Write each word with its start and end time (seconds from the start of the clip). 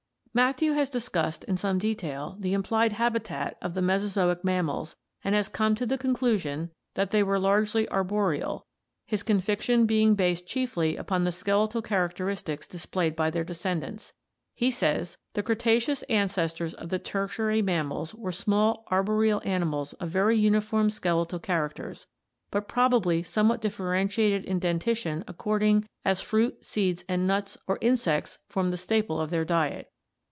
—Matthew 0.41 0.71
has 0.71 0.89
discussed 0.89 1.43
in 1.43 1.57
some 1.57 1.77
detail 1.77 2.37
the 2.39 2.53
implied 2.53 2.93
habitat 2.93 3.57
of 3.61 3.73
the 3.73 3.81
Mesozoic 3.81 4.45
mammals 4.45 4.95
and 5.25 5.35
has 5.35 5.49
come 5.49 5.75
to 5.75 5.85
the 5.85 5.97
conclusion 5.97 6.71
that 6.93 7.11
they 7.11 7.21
were 7.21 7.35
544 7.35 7.89
ORGANIC 7.89 7.89
EVOLUTION 7.91 8.17
largely 8.17 8.45
arboreal, 8.45 8.65
his 9.05 9.23
conviction 9.23 9.85
being 9.85 10.15
based 10.15 10.47
chiefly 10.47 10.95
upon 10.95 11.25
the 11.25 11.33
skeletal 11.33 11.81
characteristics 11.81 12.65
displayed 12.65 13.13
by 13.13 13.29
their 13.29 13.43
descendants. 13.43 14.13
He 14.55 14.71
says: 14.71 15.17
"The 15.33 15.43
Creta 15.43 15.75
ceous 15.75 16.01
ancestors 16.09 16.73
of 16.75 16.87
the 16.87 16.97
Tertiary 16.99 17.61
mammals 17.61 18.15
were 18.15 18.31
small 18.31 18.85
arboreal 18.89 19.41
animals 19.43 19.91
of 19.95 20.11
very 20.11 20.37
uniform 20.39 20.89
skeletal 20.91 21.39
characters, 21.39 22.07
but 22.51 22.69
probably 22.69 23.21
somewhat 23.21 23.59
differentiated 23.59 24.45
in 24.45 24.59
dentition 24.61 25.25
according 25.27 25.89
as 26.05 26.21
fruit, 26.21 26.63
seeds 26.63 27.03
and 27.09 27.27
nuts, 27.27 27.57
or 27.67 27.77
insects 27.81 28.39
formed 28.47 28.71
the 28.71 28.77
staple 28.77 29.19
of 29.19 29.29
their 29.29 29.43
diet. 29.43 29.89